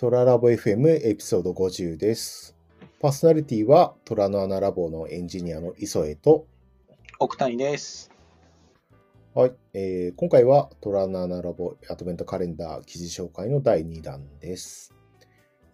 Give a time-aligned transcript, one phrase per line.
[0.00, 2.56] トララボ FM エピソード50です。
[3.00, 6.46] パーソナリティはトラの穴ラボのエンジニアの磯江と、
[7.18, 8.10] 奥谷です。
[9.34, 14.94] はい、えー今回はトラの穴ラボアドベントカレンダー記事紹介の第2弾です。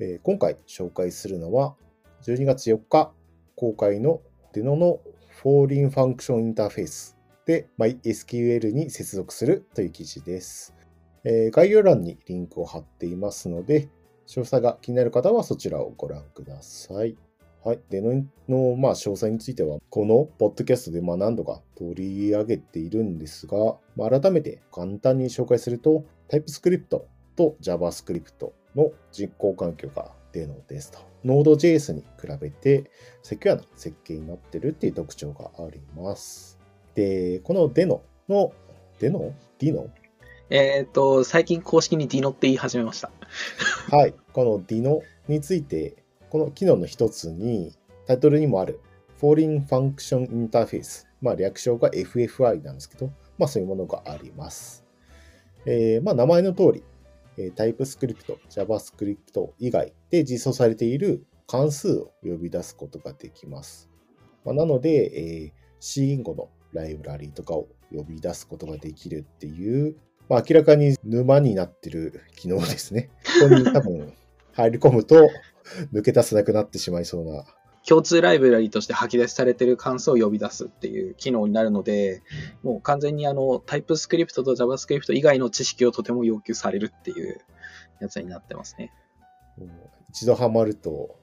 [0.00, 1.76] えー今回紹介するのは
[2.24, 3.12] 12月4日
[3.54, 4.22] 公開の
[4.52, 4.98] Deno の
[5.40, 7.14] Foreign Function Interface
[7.46, 10.74] で MySQL に接続するという記事です。
[11.22, 13.88] えー概要欄にリンクを貼っていますので、
[14.26, 17.16] 詳細が気になる方はそちらをご覧ください。
[17.64, 17.80] はい。
[17.90, 23.56] でのの、まあ、詳細については、このポッドキャストでまあ何度か取り上げているんですが、
[23.96, 27.00] まあ、改めて簡単に紹介すると、TypeScript
[27.34, 30.98] と JavaScript の実行環境がデノですと。
[31.24, 32.88] Node.js に比べて
[33.24, 36.60] セキュアな設計になってるっていう特徴があります。
[36.94, 38.52] で、このデノの、
[39.00, 39.90] デノディノ
[40.48, 43.10] えっ、と、最近公式にディノって言い始めました。
[43.90, 47.72] はい、この Dino について、この機能の一つに、
[48.06, 48.80] タイトルにもある
[49.20, 54.84] Foreign Function Interface、まあ略称が FFI なんですけど、まあそういうものがあります。
[55.64, 56.84] えーまあ名前の通り、
[57.38, 63.90] えー TypeScript、JavaScript 以外で実装されている関数を呼び出すことができます。
[64.44, 69.96] まあ、なので、えー C 言語のライブラリーとかを呼び出すことができるっていう、
[70.28, 73.10] まあ、明らかに沼になってる機能ですね。
[73.40, 74.12] ここに多分
[74.52, 75.28] 入り込むと
[75.92, 77.44] 抜け出せなくなってしまいそうな。
[77.86, 82.22] 共通ライブラリとして吐き出しされている関数を呼び出すっていう機能になるので、
[82.64, 87.40] もう完全にあの、TypeScript と JavaScript 以外の知識をとても要求されるっていう
[88.00, 88.92] やつになってますね。
[90.10, 91.16] 一度ハマると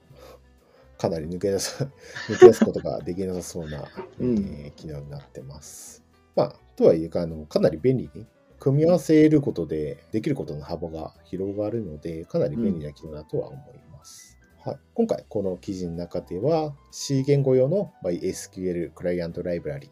[0.96, 1.84] かなり抜け出す
[2.28, 3.84] 抜け出すことができなさそうな、
[4.18, 6.02] うんえー機能になってます。
[6.34, 8.26] まあ、とはいえあの、かなり便利に
[8.64, 14.38] 組み合わせることでできることの幅が広がるので、かなり便利な機能だとは思います。
[14.64, 19.90] はい、今回、この記事の中では C 言語用の MySQL クライアントライブラリ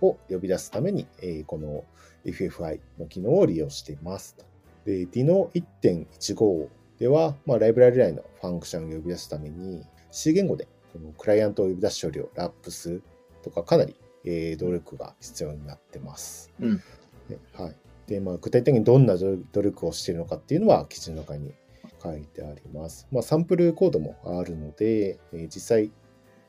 [0.00, 1.84] を呼び出すために、えーこの
[2.24, 4.44] FFI の機能を利用していますと。
[4.84, 5.48] で、Dino
[5.82, 6.68] 1.15
[7.00, 13.02] では、まあ、ライブラリ内のファンクションを呼び出すために C 言語でこのクライアントを呼び出す処理をラップする
[13.42, 16.52] とかかなり、えー努力が必要になってます。
[16.60, 16.80] うん
[17.28, 17.74] ではい
[18.06, 21.54] でまあ、具体的にどんな努努力をしているのかっていうのは記事の中に
[22.02, 23.06] 書いてあります。
[23.12, 25.90] まあ、サンプルコードもあるので、えー実際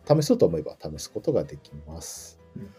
[0.06, 2.40] 試そうと思えば試すことができます。
[2.56, 2.70] うんま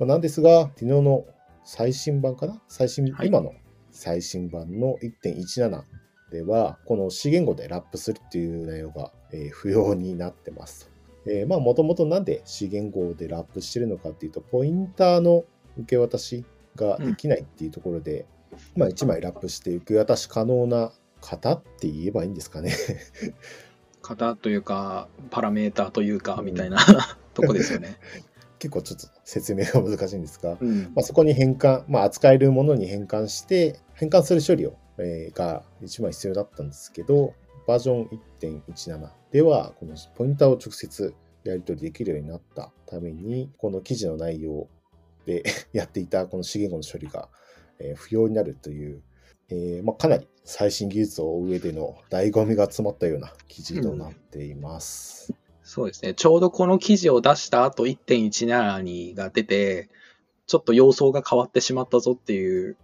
[0.00, 1.26] あなんですが、昨日の
[1.64, 2.62] 最新版かな？
[2.68, 3.52] 最新、はい今の
[3.90, 5.82] 最新版の1.17
[6.30, 10.90] では、この C 言語でラップするっていう内容が、えー不要になってます。
[11.26, 15.44] えーまあ、もともとなんで C 言語でラップしてるのかっていうと、ポインターの
[15.76, 16.44] 受け渡し
[16.76, 18.26] ができないっていうところで、
[18.76, 22.74] まあ、1枚ラップして受け渡し可能な型って言えばいいんですかね。
[24.02, 26.78] 型というか、パラメーターというか、みたいな
[27.34, 27.96] とこですよね。
[28.58, 30.82] 結構ちょっと説明が難しいんですが、うん。
[30.94, 37.34] まあ、そこに変換、まあ、扱えるものに変換して、変換する処理を、えーが1枚必要だったんですけど、
[37.66, 44.68] バージョン1.17では、このポインターを直接やり取りできるようになったために、この記事の内容
[45.26, 47.28] で やっていたこの資源語の処理が、
[47.78, 49.02] えー不要になるという、
[49.48, 55.32] えーまあ、かなり最新技術を追う上での醍醐味が詰まったような記事となっています。
[55.62, 56.14] そうですね。
[56.14, 59.88] ちょうどこの記事を出した後1.17が出て、
[60.46, 62.76] ちょっと様相が変わってしまったぞっていう、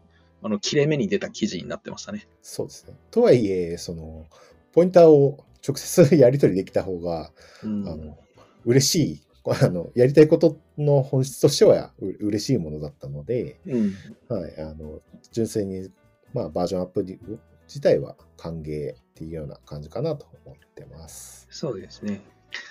[0.43, 2.29] あの、切れ目に出た記事になってましたね。
[2.41, 2.95] そうですね。
[3.11, 4.27] とはいえ、その、
[4.73, 7.33] ポインターを直接 やり取りできた方が、
[7.65, 7.89] うん。
[7.89, 8.17] あの
[8.65, 13.95] 嬉しい、あの、やりたいことの本質としてはう嬉しいものだったので、うん。
[14.29, 15.01] はい、あの、
[15.33, 15.91] 純粋に、
[16.35, 21.47] まあ、バージョンアップ自体は歓迎っていうような感じかなと思ってます。
[21.51, 22.21] そうですね。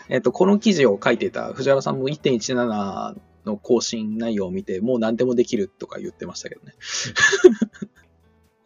[0.09, 6.73] えっと、この記事を書いていた藤原さんも1.17の更新内容を見て、もう何でもできるとか言ってましたけどね。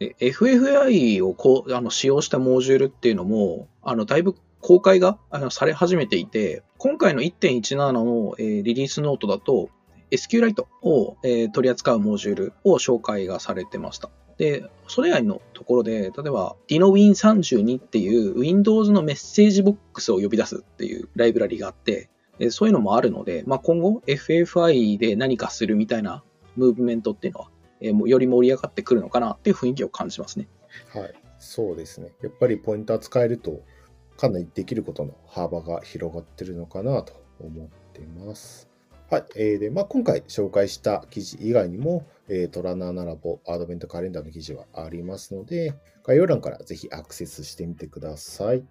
[0.00, 5.18] え FFI をこうあの使用したモジュールっていうのも、あの、だいぶ公開が
[5.50, 9.68] され始めていて、今回の1.17の、リリースノートだと、
[10.10, 14.08] SQLite を、えー取り扱うモジュールを紹介がされてました。
[14.38, 22.08] で、それ以外のところで、例えば DinoWin32 っていう Windows のメッセージボックスを呼び出すっていうライブラリがあって、
[22.50, 26.24] そういうのもあるので、まあ、今後 FFI で何かするみたいな
[26.56, 27.50] ムーブメントっていうのは、
[27.80, 30.48] えより盛り上がってくるのかなっていう雰囲気を感じますね。
[30.92, 32.12] はい、そうですね。
[32.22, 33.62] やっぱりポインター使えると、
[34.16, 38.68] かなりできることの幅が広がってるのかなと思ってます。
[39.10, 39.24] はい。
[39.36, 45.74] えーでまあ、今回紹介した記事以外にも、えートラナーナラボアドベントカレンダーの記事はありますので、
[46.04, 48.64] 概要欄からぜひアクセスしてみてください。